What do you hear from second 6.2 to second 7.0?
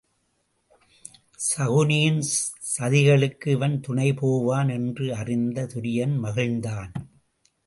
மகிழ்ந்தான்.